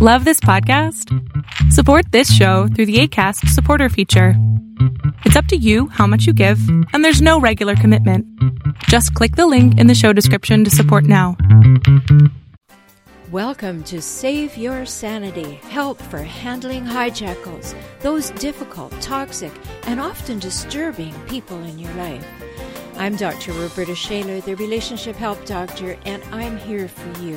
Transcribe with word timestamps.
Love 0.00 0.24
this 0.24 0.38
podcast? 0.38 1.12
Support 1.72 2.12
this 2.12 2.32
show 2.32 2.68
through 2.68 2.86
the 2.86 3.00
ACAST 3.00 3.48
supporter 3.48 3.88
feature. 3.88 4.34
It's 5.24 5.34
up 5.34 5.46
to 5.46 5.56
you 5.56 5.88
how 5.88 6.06
much 6.06 6.24
you 6.24 6.32
give, 6.32 6.60
and 6.92 7.04
there's 7.04 7.20
no 7.20 7.40
regular 7.40 7.74
commitment. 7.74 8.24
Just 8.84 9.12
click 9.14 9.34
the 9.34 9.48
link 9.48 9.76
in 9.76 9.88
the 9.88 9.96
show 9.96 10.12
description 10.12 10.62
to 10.62 10.70
support 10.70 11.02
now. 11.02 11.36
Welcome 13.32 13.82
to 13.90 14.00
Save 14.00 14.56
Your 14.56 14.86
Sanity 14.86 15.54
Help 15.68 16.00
for 16.00 16.18
Handling 16.18 16.84
Hijackals, 16.84 17.74
those 17.98 18.30
difficult, 18.30 18.92
toxic, 19.00 19.52
and 19.82 19.98
often 19.98 20.38
disturbing 20.38 21.12
people 21.26 21.58
in 21.64 21.76
your 21.76 21.92
life. 21.94 22.24
I'm 22.98 23.16
Dr. 23.16 23.52
Roberta 23.52 23.96
Shaler, 23.96 24.40
the 24.42 24.54
Relationship 24.54 25.16
Help 25.16 25.44
Doctor, 25.44 25.98
and 26.04 26.22
I'm 26.30 26.56
here 26.56 26.86
for 26.86 27.20
you. 27.20 27.36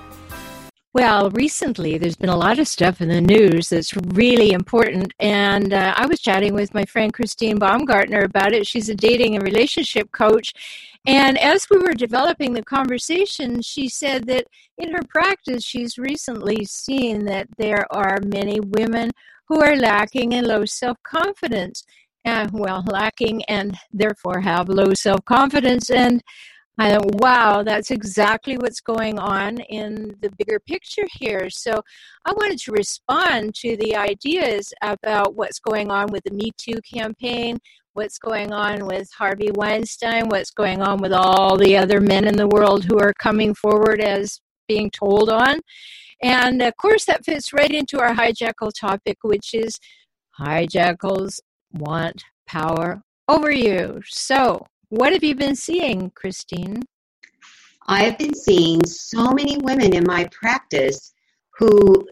Well, 0.93 1.29
recently 1.29 1.97
there's 1.97 2.17
been 2.17 2.29
a 2.29 2.35
lot 2.35 2.59
of 2.59 2.67
stuff 2.67 2.99
in 2.99 3.07
the 3.07 3.21
news 3.21 3.69
that's 3.69 3.95
really 3.95 4.51
important. 4.51 5.13
And 5.21 5.73
uh, 5.73 5.93
I 5.95 6.05
was 6.05 6.19
chatting 6.19 6.53
with 6.53 6.73
my 6.73 6.83
friend 6.83 7.13
Christine 7.13 7.57
Baumgartner 7.57 8.23
about 8.23 8.51
it. 8.51 8.67
She's 8.67 8.89
a 8.89 8.95
dating 8.95 9.35
and 9.35 9.43
relationship 9.43 10.11
coach. 10.11 10.51
And 11.07 11.37
as 11.37 11.69
we 11.69 11.77
were 11.77 11.93
developing 11.93 12.51
the 12.51 12.63
conversation, 12.63 13.61
she 13.61 13.87
said 13.87 14.27
that 14.27 14.47
in 14.77 14.91
her 14.91 15.03
practice, 15.07 15.63
she's 15.63 15.97
recently 15.97 16.65
seen 16.65 17.23
that 17.23 17.47
there 17.57 17.85
are 17.89 18.19
many 18.25 18.59
women 18.59 19.11
who 19.47 19.61
are 19.61 19.77
lacking 19.77 20.33
in 20.33 20.43
low 20.43 20.65
self 20.65 20.97
confidence. 21.03 21.85
Uh, 22.25 22.49
well, 22.51 22.83
lacking 22.85 23.43
and 23.45 23.77
therefore 23.93 24.41
have 24.41 24.67
low 24.67 24.93
self 24.93 25.23
confidence. 25.23 25.89
And 25.89 26.21
I 26.79 26.97
wow, 27.15 27.63
that's 27.63 27.91
exactly 27.91 28.57
what's 28.57 28.79
going 28.79 29.19
on 29.19 29.59
in 29.59 30.15
the 30.21 30.31
bigger 30.37 30.59
picture 30.59 31.05
here. 31.11 31.49
So 31.49 31.81
I 32.25 32.33
wanted 32.33 32.59
to 32.59 32.71
respond 32.71 33.53
to 33.55 33.75
the 33.77 33.95
ideas 33.95 34.73
about 34.81 35.35
what's 35.35 35.59
going 35.59 35.91
on 35.91 36.07
with 36.11 36.23
the 36.23 36.31
Me 36.31 36.51
Too 36.57 36.79
campaign, 36.81 37.59
what's 37.93 38.17
going 38.17 38.53
on 38.53 38.87
with 38.87 39.09
Harvey 39.17 39.51
Weinstein, 39.53 40.29
what's 40.29 40.51
going 40.51 40.81
on 40.81 40.99
with 40.99 41.11
all 41.11 41.57
the 41.57 41.77
other 41.77 41.99
men 41.99 42.25
in 42.25 42.37
the 42.37 42.47
world 42.47 42.85
who 42.85 42.97
are 42.99 43.13
coming 43.19 43.53
forward 43.53 44.01
as 44.01 44.39
being 44.67 44.89
told 44.89 45.29
on. 45.29 45.59
And 46.23 46.61
of 46.61 46.75
course, 46.77 47.05
that 47.05 47.25
fits 47.25 47.51
right 47.51 47.71
into 47.71 47.99
our 47.99 48.13
hijackal 48.13 48.71
topic, 48.79 49.17
which 49.23 49.53
is 49.53 49.77
hijackals 50.39 51.39
want 51.73 52.23
power 52.47 53.01
over 53.27 53.51
you. 53.51 54.01
So, 54.05 54.65
what 54.91 55.13
have 55.13 55.23
you 55.23 55.35
been 55.35 55.55
seeing, 55.55 56.11
Christine? 56.11 56.83
I've 57.87 58.17
been 58.17 58.35
seeing 58.35 58.85
so 58.85 59.31
many 59.31 59.57
women 59.57 59.95
in 59.95 60.03
my 60.05 60.27
practice 60.33 61.13
who 61.57 62.05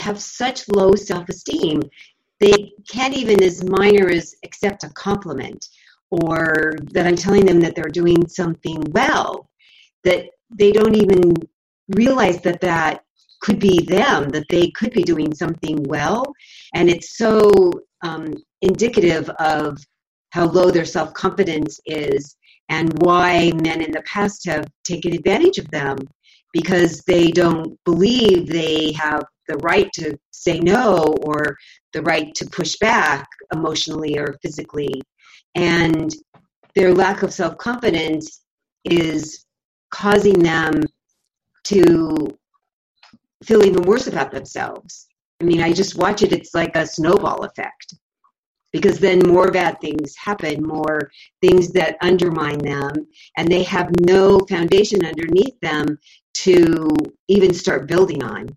have 0.00 0.20
such 0.20 0.68
low 0.68 0.96
self 0.96 1.28
esteem. 1.28 1.82
They 2.40 2.72
can't 2.90 3.14
even, 3.14 3.40
as 3.44 3.62
minor 3.62 4.10
as 4.10 4.34
accept 4.42 4.82
a 4.82 4.88
compliment 4.90 5.68
or 6.10 6.74
that 6.90 7.06
I'm 7.06 7.14
telling 7.14 7.46
them 7.46 7.60
that 7.60 7.76
they're 7.76 7.84
doing 7.84 8.26
something 8.26 8.82
well, 8.90 9.48
that 10.02 10.26
they 10.50 10.72
don't 10.72 10.96
even 10.96 11.32
realize 11.94 12.40
that 12.40 12.60
that 12.60 13.04
could 13.40 13.60
be 13.60 13.84
them, 13.84 14.30
that 14.30 14.46
they 14.50 14.70
could 14.72 14.92
be 14.92 15.04
doing 15.04 15.32
something 15.32 15.80
well. 15.84 16.24
And 16.74 16.90
it's 16.90 17.16
so 17.16 17.52
um, 18.02 18.34
indicative 18.62 19.30
of 19.38 19.78
how 20.34 20.46
low 20.46 20.68
their 20.68 20.84
self 20.84 21.14
confidence 21.14 21.78
is 21.86 22.36
and 22.68 22.92
why 23.02 23.52
men 23.62 23.80
in 23.80 23.92
the 23.92 24.02
past 24.02 24.44
have 24.46 24.66
taken 24.82 25.14
advantage 25.14 25.58
of 25.58 25.70
them 25.70 25.96
because 26.52 27.02
they 27.02 27.30
don't 27.30 27.78
believe 27.84 28.48
they 28.48 28.90
have 28.92 29.22
the 29.46 29.56
right 29.58 29.88
to 29.92 30.18
say 30.32 30.58
no 30.58 31.14
or 31.22 31.56
the 31.92 32.02
right 32.02 32.34
to 32.34 32.46
push 32.46 32.74
back 32.80 33.28
emotionally 33.52 34.18
or 34.18 34.34
physically. 34.42 35.00
And 35.54 36.12
their 36.74 36.92
lack 36.92 37.22
of 37.22 37.32
self 37.32 37.56
confidence 37.58 38.42
is 38.84 39.46
causing 39.92 40.40
them 40.40 40.82
to 41.64 42.36
feel 43.44 43.64
even 43.64 43.82
worse 43.82 44.08
about 44.08 44.32
themselves. 44.32 45.06
I 45.40 45.44
mean, 45.44 45.62
I 45.62 45.72
just 45.72 45.96
watch 45.96 46.22
it, 46.22 46.32
it's 46.32 46.54
like 46.54 46.74
a 46.74 46.86
snowball 46.86 47.44
effect 47.44 47.94
because 48.74 48.98
then 48.98 49.20
more 49.20 49.52
bad 49.52 49.80
things 49.80 50.16
happen, 50.16 50.60
more 50.60 51.08
things 51.40 51.70
that 51.70 51.96
undermine 52.02 52.58
them, 52.58 52.92
and 53.38 53.46
they 53.46 53.62
have 53.62 53.88
no 54.00 54.40
foundation 54.48 55.06
underneath 55.06 55.58
them 55.60 55.96
to 56.34 56.92
even 57.28 57.54
start 57.54 57.86
building 57.86 58.24
on. 58.24 58.48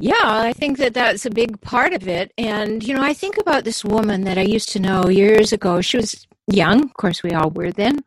Yeah, 0.00 0.14
I 0.22 0.54
think 0.54 0.78
that 0.78 0.94
that's 0.94 1.26
a 1.26 1.30
big 1.30 1.60
part 1.60 1.92
of 1.92 2.08
it. 2.08 2.32
And, 2.38 2.82
you 2.82 2.94
know, 2.94 3.02
I 3.02 3.12
think 3.12 3.36
about 3.36 3.64
this 3.64 3.84
woman 3.84 4.22
that 4.24 4.38
I 4.38 4.42
used 4.42 4.70
to 4.70 4.78
know 4.78 5.08
years 5.08 5.52
ago. 5.52 5.82
She 5.82 5.98
was 5.98 6.26
young, 6.50 6.84
of 6.84 6.94
course, 6.94 7.22
we 7.22 7.32
all 7.32 7.50
were 7.50 7.72
then. 7.72 7.98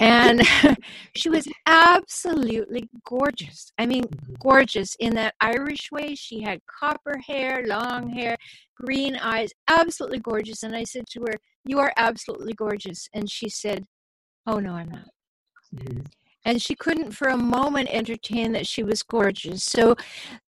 And 0.00 0.42
she 1.16 1.30
was 1.30 1.48
absolutely 1.66 2.90
gorgeous. 3.06 3.72
I 3.78 3.86
mean, 3.86 4.04
mm-hmm. 4.04 4.34
gorgeous 4.40 4.96
in 4.96 5.14
that 5.14 5.34
Irish 5.40 5.90
way. 5.90 6.14
She 6.14 6.42
had 6.42 6.60
copper 6.66 7.16
hair, 7.16 7.64
long 7.66 8.10
hair, 8.10 8.36
green 8.80 9.16
eyes, 9.16 9.50
absolutely 9.68 10.18
gorgeous. 10.20 10.62
And 10.62 10.74
I 10.74 10.84
said 10.84 11.04
to 11.12 11.20
her, 11.22 11.34
You 11.64 11.78
are 11.78 11.92
absolutely 11.96 12.54
gorgeous. 12.54 13.08
And 13.14 13.30
she 13.30 13.48
said, 13.48 13.84
Oh, 14.46 14.58
no, 14.58 14.72
I'm 14.72 14.90
not. 14.90 15.08
Mm-hmm 15.74 16.00
and 16.44 16.60
she 16.60 16.74
couldn't 16.74 17.12
for 17.12 17.28
a 17.28 17.36
moment 17.36 17.88
entertain 17.92 18.52
that 18.52 18.66
she 18.66 18.82
was 18.82 19.02
gorgeous. 19.02 19.62
So 19.64 19.96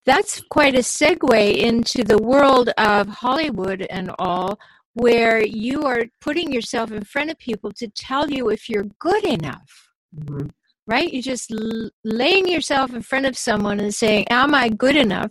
that's 0.06 0.41
quite 0.50 0.75
a 0.75 0.78
segue 0.78 1.56
into 1.56 2.03
the 2.03 2.19
world 2.19 2.70
of 2.78 3.09
Hollywood 3.09 3.87
and 3.91 4.10
all, 4.19 4.59
where 4.94 5.44
you 5.44 5.84
are 5.84 6.04
putting 6.20 6.53
yourself 6.53 6.93
in 6.93 7.04
front 7.04 7.31
of 7.31 7.38
people 7.38 7.72
to 7.72 7.88
tell 7.88 8.31
you 8.31 8.50
if 8.50 8.69
you're 8.69 8.87
good 8.99 9.25
enough. 9.25 9.91
Mm-hmm. 10.16 10.49
Right? 10.87 11.12
You're 11.12 11.22
just 11.22 11.53
l- 11.53 11.91
laying 12.04 12.48
yourself 12.48 12.93
in 12.93 13.03
front 13.03 13.26
of 13.26 13.37
someone 13.37 13.78
and 13.78 13.94
saying, 13.94 14.26
Am 14.31 14.54
I 14.54 14.69
good 14.69 14.97
enough? 14.97 15.31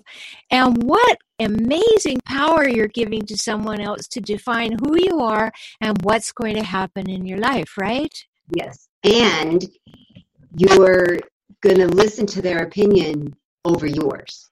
And 0.49 0.81
what 0.83 1.17
amazing 1.39 2.19
power 2.25 2.67
you're 2.67 2.87
giving 2.87 3.25
to 3.25 3.37
someone 3.37 3.81
else 3.81 4.07
to 4.09 4.21
define 4.21 4.77
who 4.79 4.97
you 4.97 5.19
are 5.19 5.51
and 5.81 6.01
what's 6.03 6.31
going 6.31 6.55
to 6.55 6.63
happen 6.63 7.09
in 7.09 7.25
your 7.25 7.39
life, 7.39 7.77
right? 7.77 8.13
Yes. 8.55 8.87
And 9.03 9.65
you're 10.57 11.19
going 11.61 11.77
to 11.77 11.87
listen 11.87 12.25
to 12.27 12.41
their 12.41 12.59
opinion 12.59 13.35
over 13.65 13.87
yours. 13.87 14.50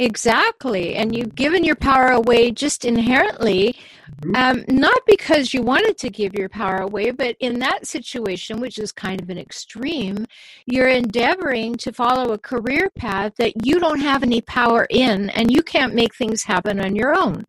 Exactly. 0.00 0.94
And 0.94 1.14
you've 1.14 1.34
given 1.34 1.64
your 1.64 1.74
power 1.74 2.08
away 2.12 2.52
just 2.52 2.84
inherently, 2.84 3.74
mm-hmm. 4.22 4.36
um, 4.36 4.64
not 4.68 5.00
because 5.06 5.52
you 5.52 5.62
wanted 5.62 5.98
to 5.98 6.08
give 6.10 6.34
your 6.34 6.48
power 6.48 6.78
away, 6.78 7.10
but 7.10 7.34
in 7.40 7.58
that 7.58 7.86
situation, 7.86 8.60
which 8.60 8.78
is 8.78 8.92
kind 8.92 9.20
of 9.20 9.28
an 9.28 9.38
extreme, 9.38 10.24
you're 10.66 10.88
endeavoring 10.88 11.74
to 11.78 11.92
follow 11.92 12.32
a 12.32 12.38
career 12.38 12.90
path 12.94 13.32
that 13.38 13.66
you 13.66 13.80
don't 13.80 14.00
have 14.00 14.22
any 14.22 14.40
power 14.42 14.86
in 14.90 15.30
and 15.30 15.50
you 15.50 15.62
can't 15.62 15.94
make 15.94 16.14
things 16.14 16.44
happen 16.44 16.78
on 16.80 16.94
your 16.94 17.16
own. 17.16 17.44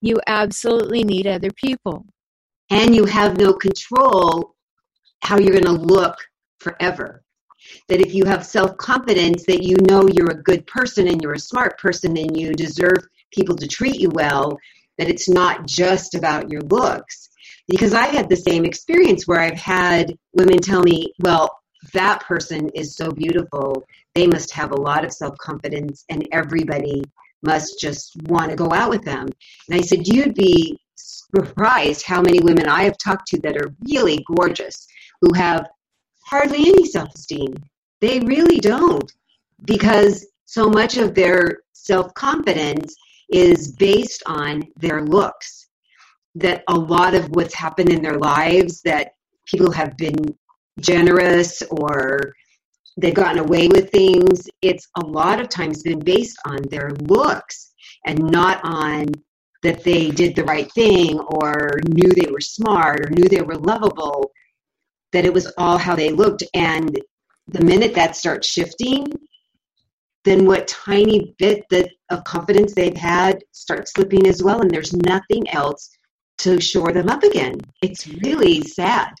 You 0.00 0.20
absolutely 0.28 1.02
need 1.02 1.26
other 1.26 1.50
people. 1.50 2.06
And 2.70 2.94
you 2.94 3.04
have 3.04 3.36
no 3.36 3.52
control 3.52 4.54
how 5.22 5.38
you're 5.38 5.60
going 5.60 5.64
to 5.64 5.72
look 5.72 6.16
forever. 6.60 7.24
That 7.88 8.00
if 8.00 8.14
you 8.14 8.24
have 8.24 8.44
self 8.44 8.76
confidence 8.76 9.44
that 9.46 9.62
you 9.62 9.76
know 9.88 10.08
you're 10.08 10.30
a 10.30 10.42
good 10.42 10.66
person 10.66 11.08
and 11.08 11.20
you're 11.22 11.34
a 11.34 11.38
smart 11.38 11.78
person 11.78 12.16
and 12.16 12.38
you 12.38 12.52
deserve 12.52 13.06
people 13.32 13.56
to 13.56 13.66
treat 13.66 14.00
you 14.00 14.10
well, 14.10 14.58
that 14.98 15.08
it's 15.08 15.28
not 15.28 15.66
just 15.66 16.14
about 16.14 16.50
your 16.50 16.62
looks. 16.62 17.28
Because 17.68 17.94
I 17.94 18.06
had 18.06 18.28
the 18.28 18.36
same 18.36 18.64
experience 18.64 19.26
where 19.26 19.40
I've 19.40 19.58
had 19.58 20.16
women 20.34 20.58
tell 20.58 20.82
me, 20.82 21.12
well, 21.20 21.60
that 21.92 22.20
person 22.22 22.68
is 22.74 22.96
so 22.96 23.10
beautiful. 23.10 23.84
They 24.14 24.26
must 24.26 24.52
have 24.52 24.72
a 24.72 24.80
lot 24.80 25.04
of 25.04 25.12
self 25.12 25.36
confidence, 25.38 26.04
and 26.08 26.28
everybody 26.32 27.02
must 27.42 27.80
just 27.80 28.16
want 28.24 28.50
to 28.50 28.56
go 28.56 28.72
out 28.72 28.90
with 28.90 29.04
them. 29.04 29.28
And 29.68 29.78
I 29.78 29.80
said, 29.80 30.06
You'd 30.06 30.34
be 30.34 30.78
surprised 30.96 32.04
how 32.04 32.20
many 32.20 32.40
women 32.40 32.68
I 32.68 32.82
have 32.82 32.98
talked 32.98 33.28
to 33.28 33.40
that 33.40 33.56
are 33.56 33.74
really 33.88 34.24
gorgeous, 34.36 34.86
who 35.20 35.32
have 35.34 35.66
hardly 36.30 36.68
any 36.68 36.86
self 36.86 37.14
esteem. 37.14 37.54
They 38.00 38.20
really 38.20 38.60
don't 38.60 39.12
because 39.64 40.26
so 40.46 40.70
much 40.70 40.96
of 40.96 41.14
their 41.14 41.58
self 41.72 42.14
confidence 42.14 42.94
is 43.30 43.72
based 43.72 44.22
on 44.26 44.62
their 44.76 45.02
looks. 45.02 45.66
That 46.36 46.62
a 46.68 46.74
lot 46.74 47.14
of 47.14 47.28
what's 47.30 47.54
happened 47.54 47.90
in 47.90 48.02
their 48.02 48.18
lives 48.18 48.80
that 48.82 49.12
people 49.46 49.72
have 49.72 49.96
been 49.96 50.16
generous 50.78 51.60
or 51.70 52.34
they've 52.96 53.14
gotten 53.14 53.40
away 53.40 53.66
with 53.68 53.90
things, 53.90 54.48
it's 54.62 54.86
a 55.02 55.04
lot 55.04 55.40
of 55.40 55.48
times 55.48 55.82
been 55.82 55.98
based 55.98 56.38
on 56.46 56.58
their 56.70 56.90
looks 57.00 57.72
and 58.06 58.18
not 58.18 58.60
on 58.62 59.06
that 59.62 59.82
they 59.84 60.10
did 60.10 60.34
the 60.34 60.44
right 60.44 60.70
thing 60.72 61.18
or 61.18 61.80
knew 61.88 62.08
they 62.10 62.30
were 62.30 62.40
smart 62.40 63.00
or 63.00 63.10
knew 63.10 63.28
they 63.28 63.42
were 63.42 63.56
lovable, 63.56 64.30
that 65.12 65.24
it 65.24 65.32
was 65.32 65.52
all 65.58 65.78
how 65.78 65.94
they 65.94 66.10
looked. 66.10 66.44
And 66.54 66.98
the 67.48 67.64
minute 67.64 67.94
that 67.94 68.16
starts 68.16 68.48
shifting, 68.48 69.06
then 70.24 70.44
what 70.44 70.68
tiny 70.68 71.34
bit 71.38 71.64
that 71.70 71.90
of 72.10 72.24
confidence 72.24 72.74
they've 72.74 72.96
had 72.96 73.42
starts 73.52 73.92
slipping 73.92 74.26
as 74.26 74.42
well, 74.42 74.60
and 74.60 74.70
there's 74.70 74.92
nothing 74.92 75.48
else 75.50 75.90
to 76.38 76.60
shore 76.60 76.92
them 76.92 77.08
up 77.08 77.22
again. 77.22 77.60
It's 77.82 78.06
really 78.06 78.62
sad. 78.62 79.12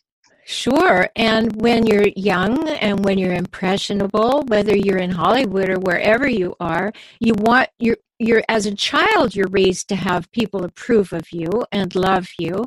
Sure. 0.50 1.08
And 1.14 1.62
when 1.62 1.86
you're 1.86 2.08
young 2.16 2.68
and 2.68 3.04
when 3.04 3.18
you're 3.18 3.34
impressionable, 3.34 4.42
whether 4.48 4.76
you're 4.76 4.98
in 4.98 5.12
Hollywood 5.12 5.68
or 5.70 5.78
wherever 5.78 6.26
you 6.26 6.56
are, 6.58 6.92
you 7.20 7.34
want 7.34 7.68
you're 7.78 7.98
you're 8.18 8.42
as 8.48 8.66
a 8.66 8.74
child 8.74 9.34
you're 9.34 9.48
raised 9.48 9.88
to 9.88 9.96
have 9.96 10.30
people 10.32 10.64
approve 10.64 11.12
of 11.12 11.32
you 11.32 11.64
and 11.72 11.94
love 11.94 12.28
you 12.38 12.66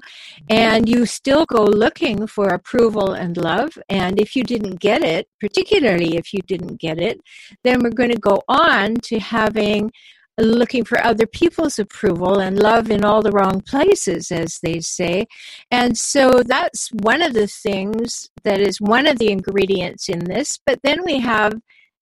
and 0.49 0.89
you 0.89 1.05
still 1.05 1.45
go 1.45 1.63
looking 1.63 2.25
for 2.25 2.47
approval 2.47 3.13
and 3.13 3.37
love 3.37 3.77
and 3.87 4.19
if 4.19 4.35
you 4.35 4.43
didn't 4.43 4.79
get 4.79 5.03
it 5.03 5.27
particularly 5.39 6.17
if 6.17 6.33
you 6.33 6.41
didn't 6.47 6.77
get 6.77 6.97
it 6.97 7.21
then 7.63 7.83
we're 7.83 7.91
going 7.91 8.09
to 8.09 8.17
go 8.17 8.41
on 8.47 8.95
to 8.95 9.19
having 9.19 9.91
looking 10.37 10.83
for 10.83 11.03
other 11.03 11.27
people's 11.27 11.77
approval 11.77 12.39
and 12.39 12.57
love 12.57 12.89
in 12.89 13.03
all 13.03 13.21
the 13.21 13.31
wrong 13.31 13.61
places, 13.61 14.31
as 14.31 14.59
they 14.63 14.79
say. 14.79 15.25
And 15.69 15.97
so 15.97 16.41
that's 16.45 16.89
one 17.01 17.21
of 17.21 17.33
the 17.33 17.47
things 17.47 18.29
that 18.43 18.59
is 18.59 18.81
one 18.81 19.07
of 19.07 19.19
the 19.19 19.31
ingredients 19.31 20.09
in 20.09 20.19
this. 20.19 20.59
But 20.65 20.79
then 20.83 21.03
we 21.03 21.19
have 21.19 21.53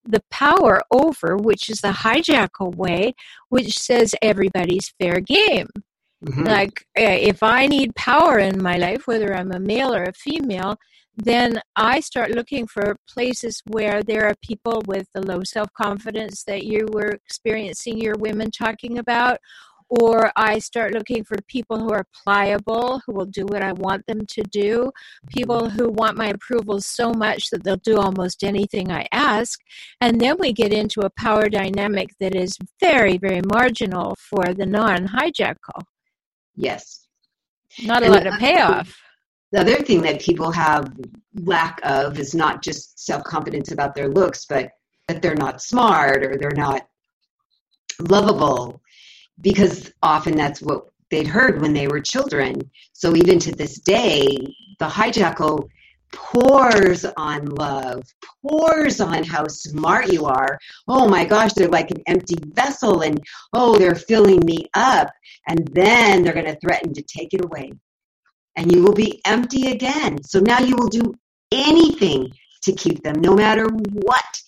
the 0.05 0.23
power 0.31 0.81
over, 0.91 1.37
which 1.37 1.69
is 1.69 1.81
the 1.81 1.89
hijackal 1.89 2.75
way, 2.75 3.13
which 3.49 3.77
says 3.77 4.15
everybody's 4.21 4.93
fair 4.99 5.19
game. 5.19 5.67
Mm-hmm. 6.25 6.43
Like, 6.43 6.85
eh, 6.95 7.15
if 7.15 7.41
I 7.41 7.65
need 7.65 7.95
power 7.95 8.37
in 8.37 8.61
my 8.61 8.77
life, 8.77 9.07
whether 9.07 9.33
I'm 9.33 9.51
a 9.51 9.59
male 9.59 9.93
or 9.93 10.03
a 10.03 10.13
female, 10.13 10.77
then 11.15 11.59
I 11.75 11.99
start 11.99 12.31
looking 12.31 12.67
for 12.67 12.95
places 13.09 13.61
where 13.67 14.03
there 14.03 14.27
are 14.27 14.35
people 14.43 14.81
with 14.85 15.07
the 15.13 15.21
low 15.21 15.43
self 15.43 15.69
confidence 15.73 16.43
that 16.43 16.63
you 16.63 16.87
were 16.91 17.17
experiencing 17.25 17.99
your 17.99 18.15
women 18.17 18.51
talking 18.51 18.99
about. 18.99 19.39
Or 19.99 20.31
I 20.37 20.59
start 20.59 20.93
looking 20.93 21.25
for 21.25 21.35
people 21.49 21.77
who 21.77 21.91
are 21.91 22.05
pliable, 22.23 23.01
who 23.05 23.11
will 23.11 23.25
do 23.25 23.45
what 23.45 23.61
I 23.61 23.73
want 23.73 24.05
them 24.05 24.25
to 24.25 24.41
do, 24.43 24.89
people 25.27 25.69
who 25.69 25.89
want 25.89 26.15
my 26.15 26.27
approval 26.27 26.79
so 26.79 27.11
much 27.11 27.49
that 27.49 27.65
they'll 27.65 27.75
do 27.75 27.97
almost 27.97 28.41
anything 28.41 28.89
I 28.89 29.05
ask. 29.11 29.59
And 29.99 30.21
then 30.21 30.37
we 30.39 30.53
get 30.53 30.71
into 30.71 31.01
a 31.01 31.09
power 31.09 31.49
dynamic 31.49 32.11
that 32.21 32.35
is 32.35 32.57
very, 32.79 33.17
very 33.17 33.41
marginal 33.51 34.15
for 34.29 34.53
the 34.53 34.65
non 34.65 35.09
hijackal. 35.09 35.83
Yes. 36.55 37.07
Not 37.83 38.03
a 38.03 38.05
and 38.05 38.13
lot 38.13 38.27
of 38.27 38.39
payoff 38.39 38.95
the 39.51 39.59
other 39.59 39.75
thing 39.75 40.01
that 40.01 40.21
people 40.21 40.51
have 40.51 40.93
lack 41.35 41.79
of 41.83 42.17
is 42.17 42.33
not 42.33 42.61
just 42.61 43.05
self-confidence 43.05 43.71
about 43.71 43.95
their 43.95 44.09
looks 44.09 44.45
but 44.45 44.71
that 45.07 45.21
they're 45.21 45.35
not 45.35 45.61
smart 45.61 46.23
or 46.23 46.37
they're 46.37 46.51
not 46.51 46.87
lovable 47.99 48.81
because 49.41 49.91
often 50.01 50.35
that's 50.35 50.61
what 50.61 50.85
they'd 51.09 51.27
heard 51.27 51.61
when 51.61 51.73
they 51.73 51.87
were 51.87 52.01
children 52.01 52.59
so 52.93 53.15
even 53.15 53.39
to 53.39 53.51
this 53.51 53.79
day 53.79 54.25
the 54.79 54.87
hijackal 54.87 55.67
pours 56.13 57.05
on 57.17 57.45
love 57.45 58.03
pours 58.45 58.99
on 58.99 59.23
how 59.23 59.47
smart 59.47 60.11
you 60.11 60.25
are 60.25 60.59
oh 60.87 61.07
my 61.07 61.23
gosh 61.23 61.53
they're 61.53 61.69
like 61.69 61.89
an 61.91 62.01
empty 62.07 62.35
vessel 62.53 63.01
and 63.01 63.21
oh 63.53 63.77
they're 63.77 63.95
filling 63.95 64.39
me 64.45 64.65
up 64.73 65.09
and 65.47 65.67
then 65.73 66.23
they're 66.23 66.33
going 66.33 66.45
to 66.45 66.59
threaten 66.59 66.93
to 66.93 67.01
take 67.03 67.33
it 67.33 67.43
away 67.43 67.71
and 68.55 68.71
you 68.71 68.83
will 68.83 68.93
be 68.93 69.21
empty 69.25 69.71
again. 69.71 70.21
So 70.23 70.39
now 70.39 70.59
you 70.59 70.75
will 70.75 70.87
do 70.87 71.13
anything 71.51 72.31
to 72.63 72.73
keep 72.73 73.01
them, 73.03 73.19
no 73.21 73.35
matter 73.35 73.67
what, 73.67 74.41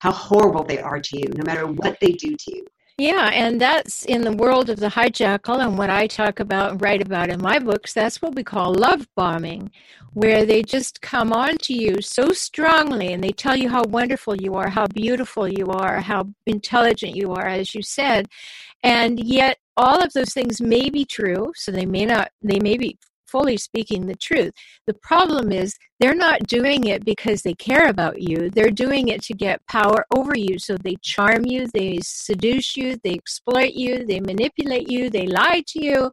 how 0.00 0.12
horrible 0.12 0.64
they 0.64 0.78
are 0.78 1.00
to 1.00 1.18
you, 1.18 1.28
no 1.34 1.44
matter 1.44 1.66
what 1.66 1.98
they 2.00 2.12
do 2.12 2.36
to 2.36 2.56
you. 2.56 2.66
Yeah, 3.00 3.30
and 3.32 3.60
that's 3.60 4.04
in 4.06 4.22
the 4.22 4.32
world 4.32 4.68
of 4.70 4.80
the 4.80 4.88
hijackal, 4.88 5.60
and 5.64 5.78
what 5.78 5.88
I 5.88 6.08
talk 6.08 6.40
about 6.40 6.72
and 6.72 6.82
write 6.82 7.00
about 7.00 7.30
in 7.30 7.40
my 7.40 7.60
books, 7.60 7.94
that's 7.94 8.20
what 8.20 8.34
we 8.34 8.42
call 8.42 8.74
love 8.74 9.06
bombing, 9.14 9.70
where 10.14 10.44
they 10.44 10.62
just 10.64 11.00
come 11.00 11.32
on 11.32 11.58
to 11.58 11.74
you 11.74 12.02
so 12.02 12.32
strongly 12.32 13.12
and 13.12 13.22
they 13.22 13.30
tell 13.30 13.56
you 13.56 13.68
how 13.68 13.84
wonderful 13.84 14.34
you 14.36 14.54
are, 14.56 14.68
how 14.68 14.88
beautiful 14.88 15.46
you 15.46 15.68
are, 15.68 16.00
how 16.00 16.24
intelligent 16.46 17.14
you 17.14 17.32
are, 17.34 17.46
as 17.46 17.72
you 17.72 17.82
said. 17.82 18.26
And 18.82 19.20
yet, 19.20 19.58
all 19.76 20.02
of 20.02 20.12
those 20.12 20.32
things 20.34 20.60
may 20.60 20.90
be 20.90 21.04
true, 21.04 21.52
so 21.54 21.70
they 21.70 21.86
may 21.86 22.04
not, 22.04 22.32
they 22.42 22.58
may 22.58 22.76
be 22.76 22.98
fully 23.30 23.56
speaking 23.56 24.06
the 24.06 24.16
truth. 24.16 24.52
The 24.86 24.94
problem 24.94 25.52
is 25.52 25.76
they're 26.00 26.14
not 26.14 26.46
doing 26.46 26.84
it 26.84 27.04
because 27.04 27.42
they 27.42 27.54
care 27.54 27.88
about 27.88 28.20
you. 28.20 28.50
They're 28.50 28.70
doing 28.70 29.08
it 29.08 29.22
to 29.24 29.34
get 29.34 29.66
power 29.66 30.04
over 30.14 30.36
you. 30.36 30.58
So 30.58 30.76
they 30.76 30.96
charm 31.02 31.44
you, 31.44 31.66
they 31.68 31.98
seduce 32.02 32.76
you, 32.76 32.96
they 33.02 33.14
exploit 33.14 33.74
you, 33.74 34.06
they 34.06 34.20
manipulate 34.20 34.90
you, 34.90 35.10
they 35.10 35.26
lie 35.26 35.62
to 35.68 35.84
you. 35.84 36.10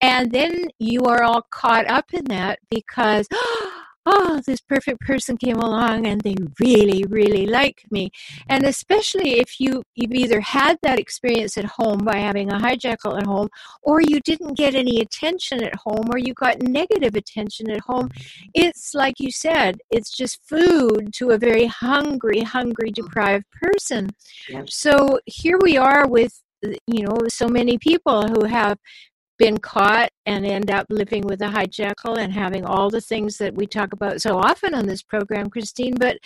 And 0.00 0.30
then 0.30 0.68
you 0.78 1.04
are 1.04 1.22
all 1.22 1.42
caught 1.50 1.88
up 1.90 2.12
in 2.12 2.24
that 2.26 2.58
because, 2.70 3.26
oh, 3.32 3.75
oh, 4.06 4.40
this 4.46 4.60
perfect 4.60 5.00
person 5.00 5.36
came 5.36 5.56
along 5.56 6.06
and 6.06 6.20
they 6.20 6.36
really, 6.60 7.04
really 7.08 7.46
like 7.46 7.82
me. 7.90 8.10
And 8.48 8.64
especially 8.64 9.40
if 9.40 9.60
you, 9.60 9.82
you've 9.94 10.14
either 10.14 10.40
had 10.40 10.78
that 10.82 10.98
experience 10.98 11.58
at 11.58 11.64
home 11.64 11.98
by 11.98 12.16
having 12.16 12.50
a 12.50 12.58
hijackal 12.58 13.18
at 13.18 13.26
home, 13.26 13.48
or 13.82 14.00
you 14.00 14.20
didn't 14.20 14.54
get 14.54 14.74
any 14.74 15.00
attention 15.00 15.62
at 15.62 15.74
home, 15.74 16.08
or 16.12 16.18
you 16.18 16.34
got 16.34 16.62
negative 16.62 17.14
attention 17.16 17.70
at 17.70 17.80
home, 17.80 18.08
it's 18.54 18.94
like 18.94 19.18
you 19.18 19.30
said, 19.30 19.78
it's 19.90 20.10
just 20.10 20.40
food 20.48 21.12
to 21.14 21.30
a 21.30 21.38
very 21.38 21.66
hungry, 21.66 22.40
hungry, 22.40 22.90
deprived 22.90 23.44
person. 23.50 24.08
Yep. 24.48 24.70
So 24.70 25.18
here 25.26 25.58
we 25.62 25.76
are 25.76 26.06
with 26.08 26.40
you 26.86 27.02
know 27.04 27.16
so 27.28 27.48
many 27.48 27.78
people 27.78 28.26
who 28.26 28.44
have 28.44 28.78
been 29.38 29.58
caught 29.58 30.10
and 30.24 30.46
end 30.46 30.70
up 30.70 30.86
living 30.90 31.22
with 31.22 31.42
a 31.42 31.48
hijackal 31.48 32.18
and 32.18 32.32
having 32.32 32.64
all 32.64 32.90
the 32.90 33.00
things 33.00 33.36
that 33.38 33.54
we 33.54 33.66
talk 33.66 33.92
about 33.92 34.20
so 34.20 34.38
often 34.38 34.74
on 34.74 34.86
this 34.86 35.02
program, 35.02 35.50
Christine. 35.50 35.94
But 35.98 36.18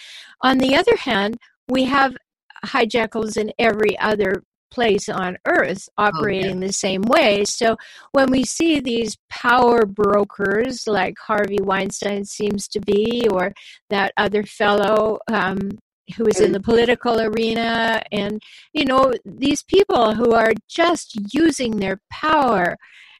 on 0.43 0.59
the 0.59 0.77
other 0.77 0.97
hand, 0.97 1.37
we 1.69 1.85
have 1.85 2.17
hijackals 2.65 3.37
in 3.37 3.53
every 3.59 3.99
other 3.99 4.43
place 4.71 5.09
on 5.09 5.37
earth 5.47 5.89
operating 5.99 6.59
oh, 6.59 6.61
yeah. 6.61 6.67
the 6.69 6.73
same 6.73 7.03
way. 7.03 7.45
So 7.45 7.77
when 8.13 8.31
we 8.31 8.45
see 8.45 8.81
these 8.81 9.17
power 9.29 9.85
brokers 9.85 10.87
like 10.87 11.19
Harvey 11.19 11.59
Weinstein 11.61 12.25
seems 12.25 12.69
to 12.69 12.81
be, 12.81 13.27
or 13.31 13.53
that 13.91 14.13
other 14.17 14.45
fellow 14.45 15.19
um, 15.31 15.71
who 16.11 16.27
is 16.27 16.41
in 16.41 16.53
the 16.53 16.61
political 16.61 17.21
arena, 17.21 18.03
and 18.13 18.43
you 18.73 18.85
know, 18.85 19.13
these 19.25 19.63
people 19.63 20.15
who 20.15 20.33
are 20.33 20.53
just 20.69 21.19
using 21.33 21.77
their 21.77 22.01
power 22.11 22.77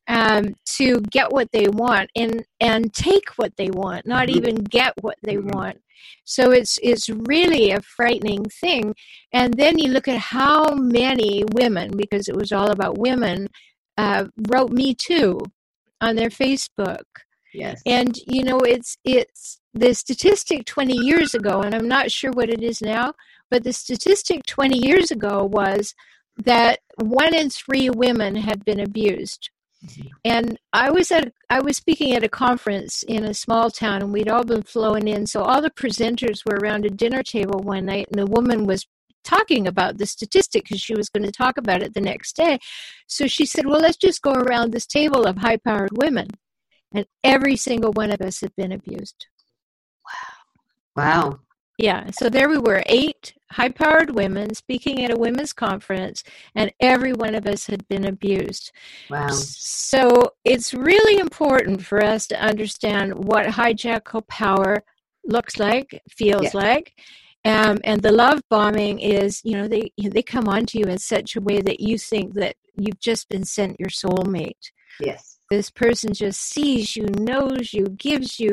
um, 0.09 0.55
to 0.65 1.01
get 1.11 1.33
what 1.33 1.51
they 1.53 1.69
want 1.69 2.11
and 2.17 2.45
and 2.61 2.93
take 2.93 3.31
what 3.37 3.57
they 3.57 3.71
want, 3.71 4.07
not 4.07 4.29
mm-hmm. 4.29 4.39
even 4.39 4.55
get 4.57 4.93
what 5.01 5.17
they 5.23 5.37
mm-hmm. 5.37 5.57
want. 5.57 5.81
So 6.25 6.51
it's 6.51 6.79
it's 6.83 7.09
really 7.09 7.71
a 7.71 7.81
frightening 7.81 8.45
thing. 8.45 8.95
And 9.33 9.55
then 9.55 9.79
you 9.79 9.91
look 9.93 10.09
at 10.09 10.19
how 10.19 10.75
many 10.75 11.45
women, 11.53 11.97
because 11.97 12.29
it 12.29 12.37
was 12.37 12.53
all 12.53 12.71
about 12.71 12.99
women, 12.99 13.49
uh, 13.97 14.27
wrote 14.49 14.73
"Me 14.73 14.95
Too" 14.95 15.41
on 16.01 16.17
their 16.17 16.31
Facebook. 16.31 17.05
Yes. 17.53 17.83
And 17.87 18.17
you 18.27 18.45
know, 18.45 18.61
it's 18.61 18.97
it's 19.05 19.61
the 19.75 19.95
statistic 19.95 20.67
20 20.67 20.97
years 20.97 21.35
ago, 21.35 21.63
and 21.63 21.75
I'm 21.75 21.89
not 21.89 22.11
sure 22.11 22.33
what 22.33 22.51
it 22.51 22.63
is 22.63 22.81
now, 22.81 23.15
but 23.51 23.65
the 23.65 23.73
statistic 23.73 24.45
20 24.47 24.79
years 24.79 25.11
ago 25.11 25.45
was 25.45 25.95
that 26.45 26.81
one 26.97 27.35
in 27.35 27.51
three 27.51 27.91
women 27.91 28.35
had 28.35 28.65
been 28.65 28.81
abused. 28.81 29.51
Mm-hmm. 29.85 30.09
And 30.25 30.59
I 30.73 30.91
was 30.91 31.11
at 31.11 31.33
I 31.49 31.61
was 31.61 31.77
speaking 31.77 32.13
at 32.13 32.25
a 32.25 32.29
conference 32.29 33.03
in 33.03 33.25
a 33.25 33.35
small 33.35 33.71
town, 33.71 34.03
and 34.03 34.13
we'd 34.13 34.29
all 34.29 34.45
been 34.45 34.63
flown 34.63 35.09
in. 35.09 35.27
So 35.27 35.43
all 35.43 35.63
the 35.63 35.71
presenters 35.71 36.45
were 36.45 36.59
around 36.59 36.85
a 36.85 36.91
dinner 36.91 37.23
table 37.23 37.61
one 37.61 37.87
night, 37.87 38.09
and 38.11 38.21
the 38.21 38.31
woman 38.31 38.67
was 38.67 38.87
talking 39.25 39.67
about 39.67 39.99
the 39.99 40.07
statistic 40.07 40.65
because 40.65 40.81
she 40.81 40.95
was 40.95 41.09
going 41.09 41.25
to 41.25 41.33
talk 41.33 41.57
about 41.59 41.83
it 41.83 41.95
the 41.95 42.01
next 42.01 42.37
day. 42.37 42.59
So 43.07 43.27
she 43.27 43.47
said, 43.47 43.67
"Well, 43.67 43.81
let's 43.81 43.97
just 43.97 44.23
go 44.23 44.33
around 44.33 44.73
this 44.73 44.87
table 44.87 45.25
of 45.25 45.39
high-powered 45.39 45.97
women." 45.97 46.29
And 46.95 47.07
every 47.23 47.57
single 47.57 47.93
one 47.93 48.11
of 48.11 48.21
us 48.21 48.41
had 48.41 48.55
been 48.57 48.73
abused. 48.73 49.27
Wow. 50.07 50.35
Wow. 50.97 51.41
Yeah. 51.79 52.11
So 52.11 52.29
there 52.29 52.49
we 52.49 52.59
were, 52.59 52.83
eight 52.87 53.33
high 53.53 53.71
powered 53.71 54.15
women 54.15 54.55
speaking 54.55 55.03
at 55.05 55.11
a 55.11 55.17
women's 55.17 55.53
conference, 55.53 56.23
and 56.55 56.71
every 56.81 57.13
one 57.13 57.35
of 57.35 57.47
us 57.47 57.67
had 57.67 57.87
been 57.89 58.07
abused. 58.07 58.71
Wow. 59.09 59.29
So 59.29 60.35
it's 60.45 60.75
really 60.75 61.19
important 61.19 61.85
for 61.85 62.03
us 62.03 62.27
to 62.29 62.41
understand 62.41 63.15
what 63.15 63.47
hijackal 63.47 64.27
power 64.29 64.85
looks 65.25 65.59
like, 65.59 66.01
feels 66.11 66.43
Yes. 66.43 66.55
like. 66.55 66.93
Um, 67.45 67.79
and 67.85 68.03
the 68.03 68.13
love 68.13 68.43
bombing 68.51 69.01
is, 69.01 69.41
you 69.45 69.57
know, 69.57 69.67
they 69.67 69.91
they 69.97 70.23
come 70.23 70.49
onto 70.49 70.79
you 70.79 70.85
in 70.85 70.99
such 70.99 71.37
a 71.37 71.41
way 71.41 71.63
that 71.63 71.81
you 71.81 71.97
think 71.97 72.35
that 72.35 72.57
you've 72.77 73.01
just 73.01 73.29
been 73.31 73.45
sent 73.45 73.81
your 73.81 73.89
soulmate. 73.89 74.71
Yes. 75.01 75.39
This 75.51 75.71
person 75.71 76.13
just 76.15 76.41
sees 76.41 76.97
you, 76.97 77.07
knows 77.19 77.73
you, 77.73 77.87
gives 77.99 78.39
you 78.39 78.53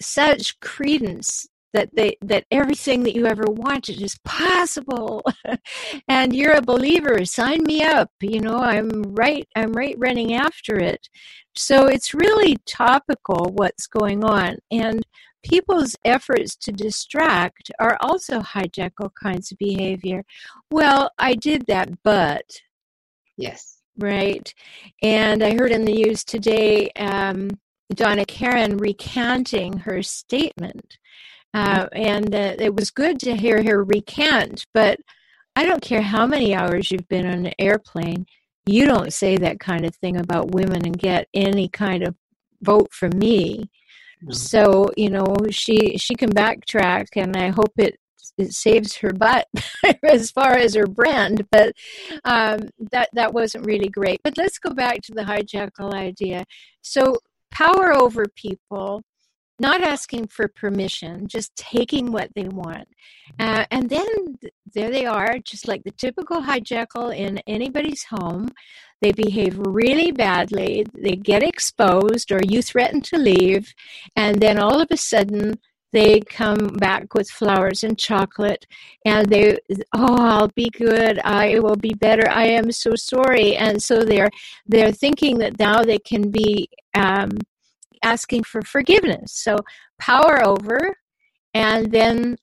such 0.00 0.58
credence 0.60 1.46
that 1.74 1.88
they 1.94 2.16
that 2.20 2.44
everything 2.50 3.02
that 3.02 3.14
you 3.14 3.26
ever 3.26 3.44
wanted 3.46 4.00
is 4.00 4.18
possible. 4.24 5.22
And 6.08 6.34
you're 6.34 6.54
a 6.56 6.62
believer 6.62 7.24
sign 7.24 7.62
me 7.64 7.82
up. 7.82 8.10
You 8.20 8.40
know 8.40 8.58
i'm 8.58 9.02
right 9.14 9.46
i'm 9.56 9.72
right 9.72 9.94
running 9.98 10.34
after 10.34 10.78
it. 10.78 11.08
So 11.56 11.86
it's 11.86 12.14
really 12.14 12.56
topical 12.66 13.50
what's 13.54 13.86
going 13.86 14.24
on 14.24 14.56
and 14.70 15.06
people's 15.42 15.96
efforts 16.04 16.54
to 16.56 16.72
distract 16.72 17.70
are 17.80 17.98
also 18.00 18.40
hijackal 18.40 19.10
kinds 19.20 19.52
of 19.52 19.58
behavior. 19.58 20.24
Well 20.70 21.10
i 21.18 21.34
did 21.34 21.66
that 21.66 22.02
but 22.02 22.60
Yes. 23.36 23.81
Right. 23.98 24.52
And 25.02 25.42
I 25.42 25.54
heard 25.54 25.70
in 25.70 25.84
the 25.84 25.92
news 25.92 26.24
today 26.24 26.90
um, 26.96 27.50
Donna 27.94 28.24
Karan 28.24 28.78
recanting 28.78 29.78
her 29.78 30.02
statement. 30.02 30.98
Uh, 31.54 31.86
and 31.92 32.34
uh, 32.34 32.56
it 32.58 32.74
was 32.74 32.90
good 32.90 33.20
to 33.20 33.36
hear 33.36 33.62
her 33.62 33.84
recant, 33.84 34.66
but 34.72 34.98
I 35.54 35.66
don't 35.66 35.82
care 35.82 36.00
how 36.00 36.26
many 36.26 36.54
hours 36.54 36.90
you've 36.90 37.08
been 37.08 37.26
on 37.26 37.46
an 37.46 37.52
airplane, 37.58 38.26
you 38.64 38.86
don't 38.86 39.12
say 39.12 39.36
that 39.36 39.60
kind 39.60 39.84
of 39.84 39.94
thing 39.96 40.16
about 40.16 40.52
women 40.52 40.86
and 40.86 40.98
get 40.98 41.28
any 41.34 41.68
kind 41.68 42.04
of 42.04 42.14
vote 42.62 42.92
from 42.92 43.18
me. 43.18 43.68
No. 44.22 44.32
So, 44.32 44.90
you 44.96 45.10
know, 45.10 45.36
she 45.50 45.98
she 45.98 46.14
can 46.14 46.30
backtrack 46.30 47.08
and 47.16 47.36
I 47.36 47.48
hope 47.48 47.72
it 47.76 47.98
it 48.38 48.52
saves 48.52 48.96
her 48.96 49.12
butt 49.12 49.48
as 50.04 50.30
far 50.30 50.56
as 50.56 50.74
her 50.74 50.86
brand, 50.86 51.46
but 51.50 51.72
um, 52.24 52.68
that 52.90 53.08
that 53.12 53.34
wasn't 53.34 53.66
really 53.66 53.88
great. 53.88 54.20
But 54.22 54.36
let's 54.36 54.58
go 54.58 54.72
back 54.72 55.00
to 55.02 55.12
the 55.12 55.22
hijackal 55.22 55.92
idea. 55.92 56.44
So 56.82 57.18
power 57.50 57.92
over 57.92 58.26
people, 58.34 59.02
not 59.58 59.82
asking 59.82 60.28
for 60.28 60.48
permission, 60.48 61.28
just 61.28 61.54
taking 61.56 62.10
what 62.10 62.30
they 62.34 62.48
want, 62.48 62.88
uh, 63.38 63.64
and 63.70 63.88
then 63.88 64.38
there 64.74 64.90
they 64.90 65.06
are, 65.06 65.38
just 65.44 65.68
like 65.68 65.82
the 65.84 65.92
typical 65.92 66.42
hijackal 66.42 67.16
in 67.16 67.38
anybody's 67.46 68.04
home. 68.04 68.48
They 69.00 69.12
behave 69.12 69.58
really 69.58 70.12
badly. 70.12 70.86
They 70.94 71.16
get 71.16 71.42
exposed, 71.42 72.30
or 72.30 72.38
you 72.48 72.62
threaten 72.62 73.00
to 73.02 73.18
leave, 73.18 73.74
and 74.14 74.40
then 74.40 74.58
all 74.60 74.80
of 74.80 74.88
a 74.92 74.96
sudden 74.96 75.58
they 75.92 76.20
come 76.20 76.68
back 76.78 77.14
with 77.14 77.30
flowers 77.30 77.84
and 77.84 77.98
chocolate 77.98 78.66
and 79.04 79.28
they 79.28 79.58
oh 79.94 80.16
i'll 80.18 80.48
be 80.48 80.70
good. 80.70 81.20
I 81.24 81.58
will 81.60 81.76
be 81.76 81.94
better. 81.94 82.28
I 82.28 82.46
am 82.46 82.72
so 82.72 82.94
sorry. 82.94 83.56
And 83.56 83.82
so 83.82 84.02
they're 84.02 84.30
they're 84.66 84.92
thinking 84.92 85.38
that 85.38 85.58
now 85.58 85.82
they 85.82 85.98
can 85.98 86.30
be 86.30 86.68
um, 86.94 87.30
asking 88.02 88.44
for 88.44 88.62
forgiveness. 88.62 89.32
So 89.32 89.56
power 89.98 90.44
over 90.44 90.96
and 91.54 91.92
then 91.92 92.36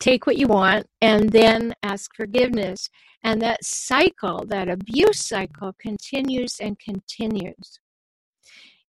take 0.00 0.26
what 0.26 0.36
you 0.36 0.46
want 0.48 0.86
and 1.00 1.30
then 1.30 1.74
ask 1.82 2.14
forgiveness. 2.14 2.88
And 3.24 3.40
that 3.42 3.64
cycle 3.64 4.44
that 4.48 4.68
abuse 4.68 5.20
cycle 5.20 5.72
continues 5.78 6.56
and 6.60 6.78
continues 6.78 7.78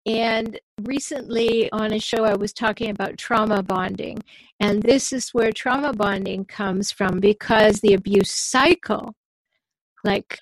and 0.06 0.60
recently 0.82 1.72
on 1.72 1.94
a 1.94 2.00
show, 2.00 2.26
I 2.26 2.36
was 2.36 2.54
talking 2.54 2.90
about 2.90 3.18
trauma 3.18 3.64
bonding. 3.64 4.22
And 4.60 4.82
this 4.82 5.14
is 5.14 5.30
where 5.30 5.52
trauma 5.52 5.94
bonding 5.94 6.46
comes 6.46 6.92
from 6.92 7.20
because 7.20 7.80
the 7.80 7.94
abuse 7.94 8.32
cycle, 8.32 9.14
like, 10.04 10.40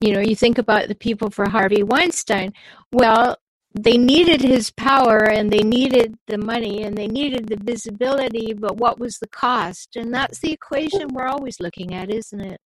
you 0.00 0.12
know, 0.12 0.20
you 0.20 0.36
think 0.36 0.58
about 0.58 0.88
the 0.88 0.94
people 0.94 1.30
for 1.30 1.48
Harvey 1.48 1.82
Weinstein, 1.82 2.52
well, 2.92 3.36
they 3.78 3.98
needed 3.98 4.40
his 4.40 4.70
power 4.70 5.24
and 5.24 5.52
they 5.52 5.62
needed 5.62 6.14
the 6.26 6.38
money 6.38 6.82
and 6.84 6.96
they 6.96 7.06
needed 7.06 7.46
the 7.46 7.58
visibility, 7.62 8.54
but 8.54 8.76
what 8.78 8.98
was 8.98 9.18
the 9.18 9.28
cost? 9.28 9.96
And 9.96 10.12
that's 10.12 10.38
the 10.38 10.52
equation 10.52 11.08
we're 11.12 11.26
always 11.26 11.60
looking 11.60 11.94
at, 11.94 12.10
isn't 12.10 12.40
it? 12.40 12.60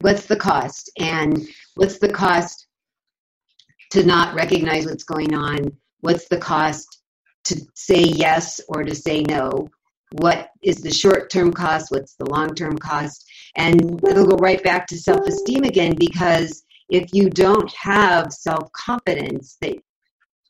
What's 0.00 0.26
the 0.26 0.36
cost? 0.36 0.90
And 0.98 1.46
what's 1.76 1.98
the 1.98 2.08
cost 2.08 2.66
to 3.90 4.04
not 4.04 4.34
recognize 4.34 4.86
what's 4.86 5.04
going 5.04 5.34
on? 5.34 5.76
What's 6.00 6.28
the 6.28 6.38
cost 6.38 7.02
to 7.44 7.60
say 7.74 8.02
yes 8.02 8.60
or 8.68 8.84
to 8.84 8.94
say 8.94 9.22
no? 9.22 9.68
What 10.12 10.50
is 10.62 10.78
the 10.78 10.92
short 10.92 11.30
term 11.30 11.52
cost? 11.52 11.90
What's 11.90 12.14
the 12.14 12.28
long 12.30 12.54
term 12.54 12.76
cost? 12.78 13.24
And 13.56 14.00
it'll 14.06 14.26
go 14.26 14.36
right 14.36 14.62
back 14.62 14.86
to 14.88 14.98
self 14.98 15.26
esteem 15.26 15.64
again 15.64 15.94
because 15.96 16.64
if 16.88 17.12
you 17.12 17.30
don't 17.30 17.72
have 17.74 18.32
self 18.32 18.70
confidence 18.72 19.56
that 19.60 19.76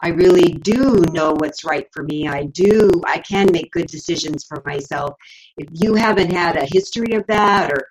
I 0.02 0.08
really 0.08 0.52
do 0.52 1.04
know 1.12 1.32
what's 1.32 1.64
right 1.64 1.86
for 1.92 2.02
me, 2.04 2.26
I 2.26 2.44
do, 2.44 2.90
I 3.06 3.18
can 3.18 3.48
make 3.52 3.70
good 3.70 3.86
decisions 3.86 4.44
for 4.44 4.62
myself. 4.64 5.14
If 5.58 5.68
you 5.72 5.94
haven't 5.94 6.32
had 6.32 6.56
a 6.56 6.68
history 6.72 7.14
of 7.14 7.26
that 7.26 7.70
or 7.70 7.86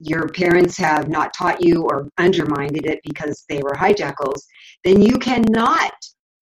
your 0.00 0.28
parents 0.28 0.76
have 0.78 1.08
not 1.08 1.34
taught 1.34 1.62
you 1.62 1.82
or 1.82 2.08
undermined 2.18 2.86
it 2.86 3.00
because 3.04 3.44
they 3.48 3.60
were 3.62 3.74
hijackals, 3.74 4.40
then 4.82 5.00
you 5.00 5.18
cannot 5.18 5.92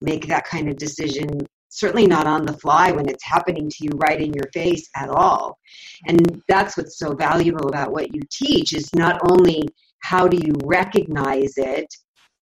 make 0.00 0.26
that 0.28 0.44
kind 0.44 0.68
of 0.68 0.76
decision. 0.76 1.28
Certainly 1.68 2.06
not 2.06 2.26
on 2.26 2.46
the 2.46 2.56
fly 2.58 2.92
when 2.92 3.08
it's 3.08 3.24
happening 3.24 3.68
to 3.68 3.76
you 3.84 3.90
right 3.96 4.20
in 4.20 4.32
your 4.32 4.48
face 4.54 4.88
at 4.96 5.08
all. 5.10 5.58
And 6.06 6.42
that's 6.48 6.76
what's 6.76 6.98
so 6.98 7.14
valuable 7.14 7.68
about 7.68 7.92
what 7.92 8.14
you 8.14 8.22
teach 8.30 8.72
is 8.72 8.88
not 8.94 9.20
only 9.30 9.68
how 10.02 10.28
do 10.28 10.36
you 10.36 10.54
recognize 10.64 11.54
it, 11.56 11.86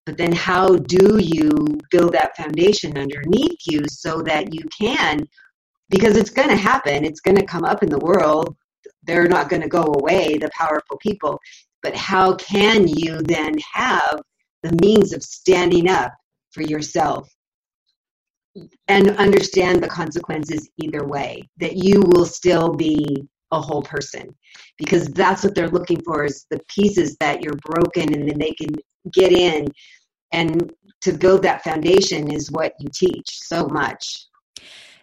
but 0.05 0.17
then 0.17 0.33
how 0.33 0.77
do 0.77 1.19
you 1.19 1.51
build 1.91 2.13
that 2.13 2.37
foundation 2.37 2.97
underneath 2.97 3.59
you 3.67 3.83
so 3.89 4.23
that 4.23 4.55
you 4.55 4.63
can 4.79 5.27
because 5.89 6.17
it's 6.17 6.31
going 6.31 6.49
to 6.49 6.57
happen 6.57 7.05
it's 7.05 7.21
going 7.21 7.37
to 7.37 7.45
come 7.45 7.65
up 7.65 7.83
in 7.83 7.89
the 7.89 7.99
world 7.99 8.57
they're 9.07 9.29
not 9.29 9.49
going 9.49 9.63
to 9.63 9.69
go 9.69 9.95
away, 9.99 10.37
the 10.39 10.51
powerful 10.57 10.97
people. 10.99 11.41
But 11.83 11.97
how 11.97 12.35
can 12.37 12.89
you 12.89 13.21
then 13.23 13.55
have 13.73 14.21
the 14.63 14.77
means 14.81 15.13
of 15.13 15.23
standing 15.23 15.89
up 15.89 16.13
for 16.53 16.63
yourself 16.63 17.33
and 18.89 19.11
understand 19.19 19.83
the 19.83 19.89
consequences 19.89 20.69
either 20.79 21.05
way, 21.07 21.49
that 21.59 21.77
you 21.77 22.01
will 22.01 22.25
still 22.25 22.75
be 22.75 23.25
a 23.53 23.61
whole 23.61 23.83
person? 23.83 24.35
Because 24.79 25.07
that's 25.09 25.45
what 25.45 25.55
they're 25.55 25.69
looking 25.69 26.01
for 26.03 26.25
is 26.25 26.47
the 26.51 26.61
pieces 26.69 27.17
that 27.21 27.43
you're 27.43 27.59
broken 27.65 28.13
and 28.15 28.29
then 28.29 28.39
they 28.39 28.53
can 28.53 28.75
get 29.13 29.33
in. 29.33 29.69
And 30.33 30.73
to 31.03 31.13
build 31.13 31.43
that 31.43 31.63
foundation 31.63 32.33
is 32.33 32.51
what 32.51 32.73
you 32.81 32.89
teach 32.93 33.27
so 33.29 33.67
much. 33.69 34.27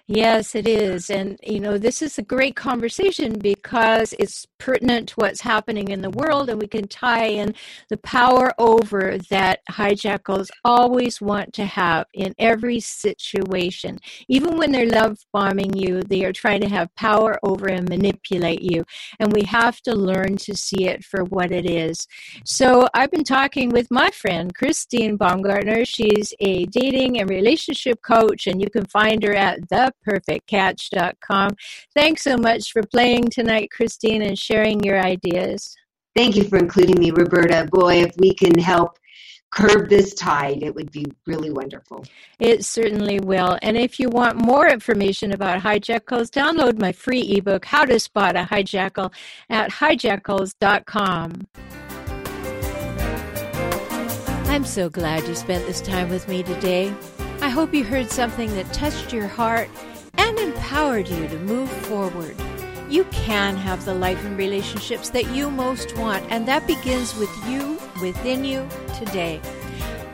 Yes, 0.07 0.53
it 0.53 0.67
is. 0.67 1.09
And, 1.09 1.39
you 1.41 1.61
know, 1.61 1.77
this 1.77 2.01
is 2.01 2.17
a 2.17 2.23
great 2.23 2.57
conversation 2.57 3.39
because 3.39 4.13
it's 4.19 4.45
pertinent 4.59 5.07
to 5.09 5.15
what's 5.15 5.39
happening 5.39 5.91
in 5.91 6.01
the 6.01 6.09
world, 6.09 6.49
and 6.49 6.59
we 6.59 6.67
can 6.67 6.89
tie 6.89 7.27
in 7.27 7.55
the 7.89 7.95
power 7.97 8.51
over 8.57 9.17
that 9.29 9.59
hijackals 9.71 10.49
always 10.65 11.21
want 11.21 11.53
to 11.53 11.63
have 11.65 12.05
in 12.13 12.35
every 12.37 12.81
situation. 12.81 13.97
Even 14.27 14.57
when 14.57 14.73
they're 14.73 14.85
love 14.89 15.19
bombing 15.31 15.73
you, 15.73 16.01
they 16.01 16.25
are 16.25 16.33
trying 16.33 16.59
to 16.61 16.69
have 16.69 16.93
power 16.95 17.39
over 17.41 17.67
and 17.67 17.87
manipulate 17.87 18.61
you. 18.61 18.83
And 19.21 19.31
we 19.31 19.43
have 19.43 19.79
to 19.83 19.95
learn 19.95 20.35
to 20.39 20.53
see 20.55 20.85
it 20.85 21.05
for 21.05 21.23
what 21.23 21.51
it 21.53 21.65
is. 21.69 22.07
So 22.43 22.89
I've 22.93 23.11
been 23.11 23.23
talking 23.23 23.69
with 23.69 23.89
my 23.89 24.09
friend, 24.09 24.53
Christine 24.53 25.15
Baumgartner. 25.15 25.85
She's 25.85 26.33
a 26.41 26.65
dating 26.65 27.21
and 27.21 27.29
relationship 27.29 28.01
coach, 28.01 28.47
and 28.47 28.59
you 28.61 28.69
can 28.69 28.85
find 28.87 29.23
her 29.23 29.33
at 29.33 29.69
the 29.69 29.92
perfectcatch.com. 30.07 31.51
Thanks 31.93 32.23
so 32.23 32.37
much 32.37 32.71
for 32.71 32.83
playing 32.83 33.29
tonight, 33.29 33.69
Christine, 33.71 34.21
and 34.21 34.37
sharing 34.37 34.83
your 34.83 34.99
ideas. 34.99 35.75
Thank 36.15 36.35
you 36.35 36.43
for 36.43 36.57
including 36.57 36.99
me, 36.99 37.11
Roberta. 37.11 37.67
Boy, 37.71 38.03
if 38.03 38.15
we 38.17 38.33
can 38.33 38.57
help 38.59 38.97
curb 39.53 39.89
this 39.89 40.13
tide, 40.15 40.63
it 40.63 40.73
would 40.73 40.91
be 40.91 41.05
really 41.27 41.51
wonderful. 41.51 42.03
It 42.39 42.65
certainly 42.65 43.19
will. 43.19 43.57
And 43.61 43.77
if 43.77 43.99
you 43.99 44.09
want 44.09 44.37
more 44.37 44.67
information 44.67 45.31
about 45.31 45.61
hijackals, 45.61 46.29
download 46.29 46.79
my 46.79 46.91
free 46.91 47.21
ebook, 47.37 47.65
How 47.65 47.85
to 47.85 47.99
Spot 47.99 48.35
a 48.35 48.43
Hijackal, 48.43 49.13
at 49.49 49.71
hijackals.com. 49.71 51.47
I'm 54.45 54.65
so 54.65 54.89
glad 54.89 55.27
you 55.27 55.35
spent 55.35 55.65
this 55.65 55.81
time 55.81 56.09
with 56.09 56.27
me 56.27 56.43
today. 56.43 56.93
I 57.41 57.49
hope 57.49 57.73
you 57.73 57.83
heard 57.83 58.09
something 58.09 58.53
that 58.55 58.71
touched 58.73 59.13
your 59.13 59.27
heart 59.27 59.69
and 60.17 60.39
empowered 60.39 61.07
you 61.07 61.27
to 61.27 61.37
move 61.39 61.69
forward. 61.69 62.35
You 62.89 63.03
can 63.05 63.55
have 63.57 63.85
the 63.85 63.95
life 63.95 64.23
and 64.25 64.37
relationships 64.37 65.09
that 65.09 65.31
you 65.31 65.49
most 65.49 65.97
want, 65.97 66.23
and 66.29 66.47
that 66.47 66.67
begins 66.67 67.15
with 67.15 67.31
you, 67.47 67.79
within 68.01 68.45
you, 68.45 68.67
today. 68.97 69.41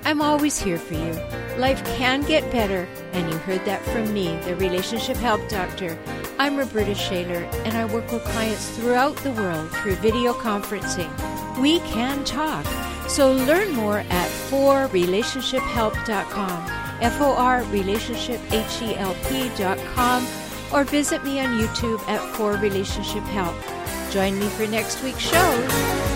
I'm 0.06 0.22
always 0.22 0.58
here 0.58 0.78
for 0.78 0.94
you. 0.94 1.12
Life 1.58 1.84
can 1.98 2.22
get 2.22 2.50
better, 2.52 2.88
and 3.12 3.30
you 3.30 3.38
heard 3.40 3.66
that 3.66 3.84
from 3.84 4.14
me, 4.14 4.40
the 4.46 4.56
Relationship 4.56 5.18
Help 5.18 5.46
Doctor. 5.50 6.00
I'm 6.40 6.56
Roberta 6.56 6.96
Shaler, 6.96 7.44
and 7.66 7.78
I 7.78 7.84
work 7.86 8.10
with 8.12 8.24
clients 8.24 8.70
throughout 8.78 9.18
the 9.18 9.34
world 9.34 9.70
through 9.72 9.96
video 9.96 10.32
conferencing. 10.34 11.12
We 11.60 11.82
can 11.82 12.24
talk. 12.24 12.66
So 13.10 13.34
learn 13.34 13.74
more 13.74 14.00
at 14.00 14.30
forrelationshiphelp.com, 14.50 16.79
F 17.02 17.22
O 17.22 17.34
R 17.34 17.64
relationship 17.66 18.42
H 18.52 18.82
E 18.82 18.96
L 18.96 19.16
P.com, 19.28 20.28
or 20.74 20.84
visit 20.84 21.24
me 21.24 21.40
on 21.40 21.60
YouTube 21.60 22.00
at 22.08 22.22
For 22.36 22.54
Relationship 22.54 23.24
Help. 23.24 23.56
Join 24.12 24.40
me 24.40 24.48
for 24.50 24.68
next 24.68 25.04
week's 25.04 25.20
show. 25.20 26.09